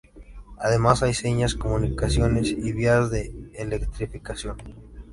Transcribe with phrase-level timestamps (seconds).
[0.57, 4.57] Además, hay señales, comunicaciones y vías de electrificación.